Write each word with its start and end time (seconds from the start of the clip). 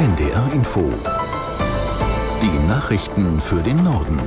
NDR 0.00 0.50
Info. 0.54 0.90
Die 2.40 2.66
Nachrichten 2.66 3.38
für 3.38 3.62
den 3.62 3.76
Norden. 3.84 4.18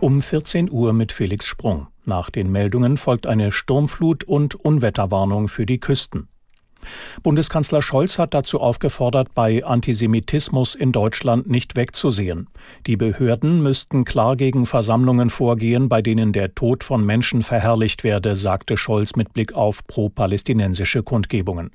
Um 0.00 0.20
14 0.20 0.70
Uhr 0.70 0.92
mit 0.92 1.12
Felix 1.12 1.46
Sprung. 1.46 1.86
Nach 2.04 2.28
den 2.28 2.52
Meldungen 2.52 2.98
folgt 2.98 3.26
eine 3.26 3.52
Sturmflut 3.52 4.24
und 4.24 4.54
Unwetterwarnung 4.54 5.48
für 5.48 5.64
die 5.64 5.80
Küsten. 5.80 6.28
Bundeskanzler 7.22 7.82
Scholz 7.82 8.18
hat 8.18 8.34
dazu 8.34 8.60
aufgefordert, 8.60 9.34
bei 9.34 9.64
Antisemitismus 9.64 10.74
in 10.74 10.92
Deutschland 10.92 11.48
nicht 11.48 11.76
wegzusehen. 11.76 12.48
Die 12.86 12.96
Behörden 12.96 13.62
müssten 13.62 14.04
klar 14.04 14.36
gegen 14.36 14.66
Versammlungen 14.66 15.30
vorgehen, 15.30 15.88
bei 15.88 16.02
denen 16.02 16.32
der 16.32 16.54
Tod 16.54 16.84
von 16.84 17.04
Menschen 17.04 17.42
verherrlicht 17.42 18.04
werde, 18.04 18.36
sagte 18.36 18.76
Scholz 18.76 19.16
mit 19.16 19.32
Blick 19.32 19.52
auf 19.52 19.86
pro-palästinensische 19.86 21.02
Kundgebungen. 21.02 21.70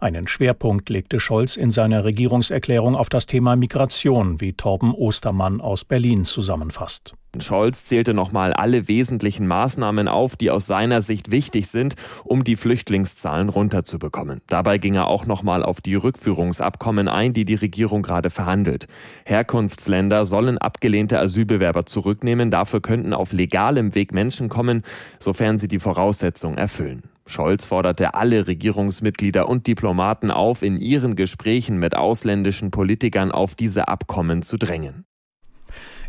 Einen 0.00 0.26
Schwerpunkt 0.28 0.88
legte 0.88 1.20
Scholz 1.20 1.56
in 1.56 1.70
seiner 1.70 2.04
Regierungserklärung 2.04 2.94
auf 2.94 3.08
das 3.08 3.26
Thema 3.26 3.56
Migration, 3.56 4.40
wie 4.40 4.52
Torben 4.52 4.92
Ostermann 4.92 5.60
aus 5.60 5.84
Berlin 5.84 6.24
zusammenfasst. 6.24 7.14
Scholz 7.40 7.84
zählte 7.84 8.14
nochmal 8.14 8.52
alle 8.52 8.88
wesentlichen 8.88 9.46
Maßnahmen 9.46 10.08
auf, 10.08 10.36
die 10.36 10.50
aus 10.50 10.66
seiner 10.66 11.02
Sicht 11.02 11.30
wichtig 11.30 11.68
sind, 11.68 11.94
um 12.24 12.44
die 12.44 12.56
Flüchtlingszahlen 12.56 13.48
runterzubekommen. 13.48 14.40
Dabei 14.48 14.78
ging 14.78 14.94
er 14.94 15.06
auch 15.06 15.26
nochmal 15.26 15.62
auf 15.62 15.80
die 15.80 15.94
Rückführungsabkommen 15.94 17.08
ein, 17.08 17.32
die 17.32 17.44
die 17.44 17.54
Regierung 17.54 18.02
gerade 18.02 18.30
verhandelt. 18.30 18.86
Herkunftsländer 19.24 20.24
sollen 20.24 20.58
abgelehnte 20.58 21.18
Asylbewerber 21.18 21.86
zurücknehmen, 21.86 22.50
dafür 22.50 22.80
könnten 22.80 23.12
auf 23.12 23.32
legalem 23.32 23.94
Weg 23.94 24.12
Menschen 24.12 24.48
kommen, 24.48 24.82
sofern 25.18 25.58
sie 25.58 25.68
die 25.68 25.80
Voraussetzungen 25.80 26.58
erfüllen. 26.58 27.02
Scholz 27.26 27.64
forderte 27.64 28.14
alle 28.14 28.46
Regierungsmitglieder 28.46 29.48
und 29.48 29.66
Diplomaten 29.66 30.30
auf, 30.30 30.62
in 30.62 30.78
ihren 30.78 31.16
Gesprächen 31.16 31.78
mit 31.78 31.96
ausländischen 31.96 32.70
Politikern 32.70 33.32
auf 33.32 33.54
diese 33.54 33.88
Abkommen 33.88 34.42
zu 34.42 34.58
drängen. 34.58 35.06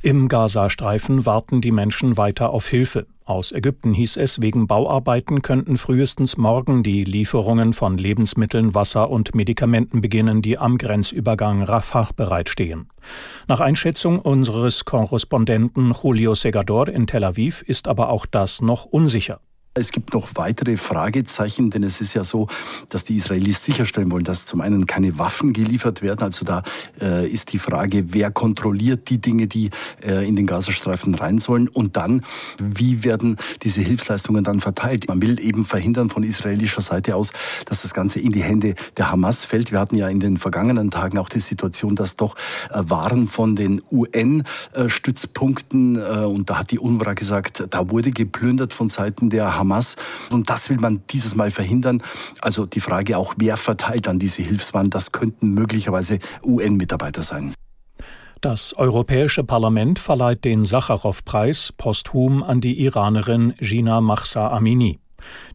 Im 0.02 0.28
Gazastreifen 0.28 1.26
warten 1.26 1.62
die 1.62 1.72
Menschen 1.72 2.18
weiter 2.18 2.52
auf 2.52 2.68
Hilfe. 2.68 3.08
Aus 3.24 3.52
Ägypten 3.52 3.94
hieß 3.94 4.18
es, 4.18 4.42
wegen 4.42 4.68
Bauarbeiten 4.68 5.42
könnten 5.42 5.78
frühestens 5.78 6.38
morgen 6.38 6.84
die 6.84 7.04
Lieferungen 7.04 7.74
von 7.74 7.98
Lebensmitteln, 7.98 8.76
Wasser 8.76 9.10
und 9.10 9.34
Medikamenten 9.34 10.00
beginnen, 10.00 10.44
die 10.44 10.60
am 10.60 10.78
Grenzübergang 10.78 11.64
Rafah 11.64 12.10
bereitstehen. 12.16 12.90
Nach 13.48 13.62
Einschätzung 13.62 14.20
unseres 14.20 14.86
Korrespondenten 14.86 15.92
Julio 15.92 16.36
Segador 16.36 16.88
in 16.88 17.08
Tel 17.08 17.24
Aviv 17.24 17.64
ist 17.64 17.88
aber 17.88 18.10
auch 18.10 18.28
das 18.28 18.62
noch 18.62 18.86
unsicher. 18.86 19.40
Es 19.78 19.92
gibt 19.92 20.14
noch 20.14 20.30
weitere 20.36 20.78
Fragezeichen, 20.78 21.70
denn 21.70 21.84
es 21.84 22.00
ist 22.00 22.14
ja 22.14 22.24
so, 22.24 22.48
dass 22.88 23.04
die 23.04 23.18
Israelis 23.18 23.62
sicherstellen 23.62 24.10
wollen, 24.10 24.24
dass 24.24 24.46
zum 24.46 24.62
einen 24.62 24.86
keine 24.86 25.20
Waffen 25.20 25.52
geliefert 25.52 26.02
werden. 26.02 26.24
Also 26.24 26.46
da 26.46 26.64
äh, 27.02 27.28
ist 27.28 27.52
die 27.52 27.60
Frage, 27.60 28.14
wer 28.14 28.32
kontrolliert 28.32 29.10
die 29.10 29.18
Dinge, 29.18 29.48
die 29.48 29.72
äh, 30.02 30.26
in 30.26 30.38
den 30.38 30.48
Gazastreifen 30.48 31.14
rein 31.14 31.40
sollen 31.40 31.68
und 31.68 31.98
dann, 31.98 32.24
wie 32.58 33.04
werden 33.04 33.36
diese 33.64 33.82
Hilfsleistungen 33.82 34.46
dann 34.46 34.62
verteilt. 34.62 35.10
Man 35.10 35.22
will 35.22 35.42
eben 35.42 35.66
verhindern 35.66 36.10
von 36.10 36.24
israelischer 36.24 36.80
Seite 36.80 37.18
aus, 37.18 37.34
dass 37.66 37.82
das 37.82 37.94
Ganze 37.94 38.22
in 38.22 38.32
die 38.32 38.44
Hände 38.44 38.76
der 38.96 39.12
Hamas 39.12 39.44
fällt. 39.44 39.74
Wir 39.74 39.82
hatten 39.82 39.98
ja 39.98 40.08
in 40.08 40.22
den 40.22 40.38
vergangenen 40.38 40.90
Tagen 40.90 41.18
auch 41.18 41.28
die 41.28 41.42
Situation, 41.42 41.98
dass 41.98 42.16
doch 42.16 42.38
äh, 42.70 42.82
Waren 42.88 43.28
von 43.28 43.58
den 43.58 43.82
UN-Stützpunkten 43.92 45.98
äh, 45.98 46.24
und 46.24 46.50
da 46.50 46.60
hat 46.60 46.72
die 46.72 46.80
UNRWA 46.80 47.12
gesagt, 47.12 47.66
da 47.72 47.92
wurde 47.92 48.12
geplündert 48.12 48.72
von 48.72 48.88
Seiten 48.88 49.30
der 49.30 49.58
Hamas 49.58 49.65
Hamas. 49.66 49.96
Und 50.32 50.50
das 50.50 50.70
will 50.70 50.78
man 50.78 51.04
dieses 51.10 51.36
Mal 51.36 51.52
verhindern. 51.52 52.02
Also 52.42 52.66
die 52.66 52.80
Frage 52.80 53.18
auch, 53.18 53.34
wer 53.38 53.58
verteilt 53.58 54.08
dann 54.08 54.20
diese 54.20 54.44
Hilfswaren, 54.44 54.90
das 54.90 55.12
könnten 55.12 55.54
möglicherweise 55.54 56.20
UN-Mitarbeiter 56.44 57.24
sein. 57.24 57.54
Das 58.42 58.74
Europäische 58.78 59.44
Parlament 59.44 59.98
verleiht 59.98 60.46
den 60.46 60.66
Sacharow-Preis 60.66 61.74
posthum 61.78 62.44
an 62.44 62.62
die 62.62 62.80
Iranerin 62.80 63.56
Gina 63.60 64.02
Mahsa 64.02 64.50
Amini. 64.50 65.00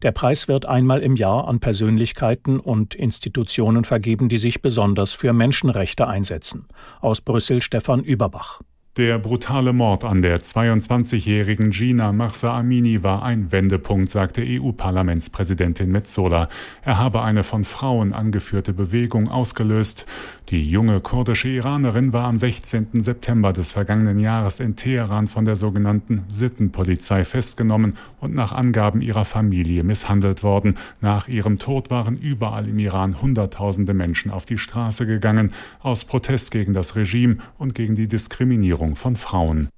Der 0.01 0.11
Preis 0.11 0.49
wird 0.49 0.65
einmal 0.65 0.99
im 0.99 1.15
Jahr 1.15 1.47
an 1.47 1.61
Persönlichkeiten 1.61 2.59
und 2.59 2.93
Institutionen 2.93 3.85
vergeben, 3.85 4.27
die 4.27 4.37
sich 4.37 4.61
besonders 4.61 5.13
für 5.13 5.31
Menschenrechte 5.31 6.07
einsetzen. 6.07 6.67
Aus 6.99 7.21
Brüssel 7.21 7.61
Stefan 7.61 8.03
Überbach. 8.03 8.59
Der 8.97 9.19
brutale 9.19 9.71
Mord 9.71 10.03
an 10.03 10.21
der 10.21 10.41
22-jährigen 10.41 11.71
Gina 11.71 12.11
Mahsa 12.11 12.59
Amini 12.59 13.03
war 13.03 13.23
ein 13.23 13.49
Wendepunkt, 13.53 14.09
sagte 14.09 14.43
EU-Parlamentspräsidentin 14.45 15.89
Metzola. 15.89 16.49
Er 16.83 16.97
habe 16.97 17.21
eine 17.21 17.45
von 17.45 17.63
Frauen 17.63 18.11
angeführte 18.11 18.73
Bewegung 18.73 19.29
ausgelöst. 19.29 20.05
Die 20.49 20.69
junge 20.69 20.99
kurdische 20.99 21.47
Iranerin 21.47 22.11
war 22.11 22.25
am 22.25 22.37
16. 22.37 23.01
September 23.01 23.53
des 23.53 23.71
vergangenen 23.71 24.19
Jahres 24.19 24.59
in 24.59 24.75
Teheran 24.75 25.29
von 25.29 25.45
der 25.45 25.55
sogenannten 25.55 26.25
Sittenpolizei 26.27 27.23
festgenommen 27.23 27.95
und 28.19 28.35
nach 28.35 28.51
Angaben 28.51 28.99
ihrer 28.99 29.23
Familie 29.23 29.85
misshandelt 29.85 30.43
worden. 30.43 30.75
Nach 30.99 31.29
ihrem 31.29 31.59
Tod 31.59 31.91
waren 31.91 32.17
überall 32.17 32.67
im 32.67 32.77
Iran 32.77 33.21
Hunderttausende 33.21 33.93
Menschen 33.93 34.31
auf 34.31 34.45
die 34.45 34.57
Straße 34.57 35.05
gegangen, 35.05 35.53
aus 35.79 36.03
Protest 36.03 36.51
gegen 36.51 36.73
das 36.73 36.97
Regime 36.97 37.37
und 37.57 37.73
gegen 37.73 37.95
die 37.95 38.07
Diskriminierung 38.09 38.80
Diskriminierung 38.81 38.95
von 38.95 39.15
Frauen. 39.15 39.69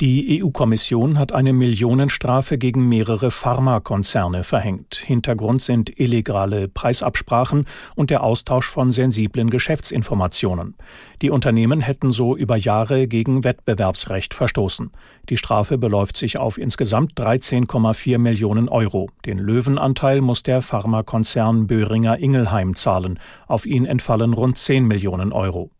Die 0.00 0.42
EU-Kommission 0.42 1.18
hat 1.18 1.34
eine 1.34 1.52
Millionenstrafe 1.52 2.56
gegen 2.56 2.88
mehrere 2.88 3.30
Pharmakonzerne 3.30 4.42
verhängt. 4.42 4.94
Hintergrund 4.94 5.60
sind 5.60 6.00
illegale 6.00 6.68
Preisabsprachen 6.68 7.66
und 7.94 8.08
der 8.08 8.22
Austausch 8.22 8.66
von 8.66 8.90
sensiblen 8.90 9.50
Geschäftsinformationen. 9.50 10.76
Die 11.20 11.28
Unternehmen 11.28 11.82
hätten 11.82 12.10
so 12.10 12.34
über 12.34 12.56
Jahre 12.56 13.06
gegen 13.06 13.44
Wettbewerbsrecht 13.44 14.32
verstoßen. 14.32 14.92
Die 15.28 15.36
Strafe 15.36 15.76
beläuft 15.76 16.16
sich 16.16 16.38
auf 16.38 16.56
insgesamt 16.56 17.20
13,4 17.20 18.16
Millionen 18.16 18.70
Euro. 18.70 19.10
Den 19.26 19.36
Löwenanteil 19.36 20.22
muss 20.22 20.42
der 20.42 20.62
Pharmakonzern 20.62 21.66
Böhringer 21.66 22.18
Ingelheim 22.18 22.74
zahlen. 22.74 23.18
Auf 23.46 23.66
ihn 23.66 23.84
entfallen 23.84 24.32
rund 24.32 24.56
10 24.56 24.86
Millionen 24.86 25.34
Euro. 25.34 25.70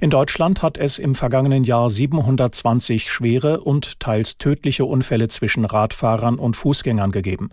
In 0.00 0.10
Deutschland 0.10 0.62
hat 0.62 0.78
es 0.78 0.98
im 0.98 1.14
vergangenen 1.14 1.64
Jahr 1.64 1.90
720 1.90 3.10
schwere 3.10 3.60
und 3.60 4.00
teils 4.00 4.38
tödliche 4.38 4.84
Unfälle 4.84 5.28
zwischen 5.28 5.64
Radfahrern 5.64 6.38
und 6.38 6.56
Fußgängern 6.56 7.10
gegeben. 7.10 7.50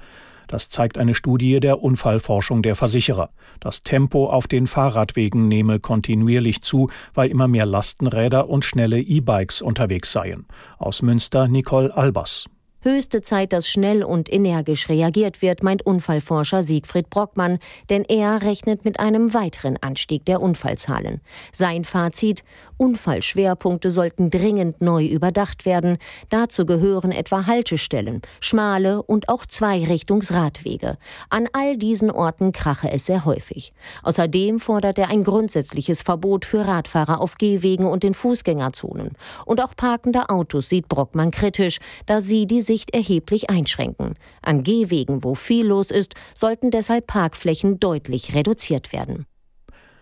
Das 0.48 0.70
zeigt 0.70 0.98
eine 0.98 1.16
Studie 1.16 1.60
der 1.60 1.82
Unfallforschung 1.82 2.62
der 2.62 2.76
Versicherer. 2.76 3.30
Das 3.60 3.84
Tempo 3.84 4.30
auf 4.30 4.48
den 4.48 4.68
Fahrradwegen 4.68 5.48
nehme 5.48 5.80
kontinuierlich 5.80 6.62
zu, 6.62 6.90
weil 7.14 7.30
immer 7.30 7.48
mehr 7.48 7.66
Lastenräder 7.66 8.48
und 8.50 8.64
schnelle 8.64 9.00
E-Bikes 9.00 9.62
unterwegs 9.62 10.12
seien. 10.12 10.46
Aus 10.78 11.02
Münster 11.02 11.48
Nicole 11.48 11.96
Albers. 11.96 12.46
Höchste 12.88 13.24
Zeit, 13.24 13.52
dass 13.52 13.68
schnell 13.68 14.04
und 14.04 14.32
energisch 14.32 14.90
reagiert 14.90 15.42
wird, 15.42 15.64
meint 15.64 15.84
Unfallforscher 15.88 16.62
Siegfried 16.62 17.10
Brockmann, 17.10 17.58
denn 17.90 18.04
er 18.04 18.44
rechnet 18.44 18.86
mit 18.86 19.00
einem 19.00 19.34
weiteren 19.34 19.78
Anstieg 19.78 20.24
der 20.26 20.40
Unfallzahlen. 20.40 21.22
Sein 21.52 21.84
Fazit, 21.84 22.44
Unfallschwerpunkte 22.78 23.90
sollten 23.90 24.30
dringend 24.30 24.82
neu 24.82 25.04
überdacht 25.06 25.66
werden. 25.66 25.98
Dazu 26.30 26.68
gehören 26.68 27.12
etwa 27.12 27.48
Haltestellen, 27.48 28.22
schmale 28.40 29.02
und 29.02 29.30
auch 29.30 29.48
Zweirichtungsradwege. 29.48 31.00
An 31.32 31.48
all 31.54 31.78
diesen 31.78 32.12
Orten 32.12 32.52
krache 32.52 32.92
es 32.92 33.08
sehr 33.08 33.26
häufig. 33.26 33.74
Außerdem 34.04 34.60
fordert 34.60 35.00
er 35.00 35.10
ein 35.10 35.24
grundsätzliches 35.24 36.04
Verbot 36.04 36.46
für 36.46 36.68
Radfahrer 36.68 37.20
auf 37.20 37.40
Gehwegen 37.40 37.88
und 37.88 38.04
in 38.04 38.14
Fußgängerzonen. 38.14 39.14
Und 39.46 39.60
auch 39.60 39.76
parkende 39.76 40.30
Autos 40.30 40.70
sieht 40.70 40.88
Brockmann 40.88 41.32
kritisch, 41.32 41.80
da 42.06 42.22
sie 42.22 42.46
die 42.46 42.62
Sicht 42.76 42.94
erheblich 42.94 43.50
einschränken. 43.50 44.16
An 44.42 44.64
Gehwegen, 44.64 45.24
wo 45.24 45.34
viel 45.34 45.66
los 45.66 45.92
ist, 45.92 46.14
sollten 46.34 46.72
deshalb 46.72 47.08
Parkflächen 47.08 47.80
deutlich 47.80 48.36
reduziert 48.36 48.92
werden. 48.92 49.26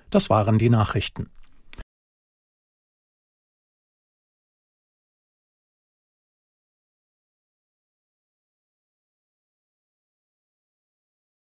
Das 0.10 0.32
waren 0.32 0.58
die 0.58 0.72
Nachrichten. 0.72 1.30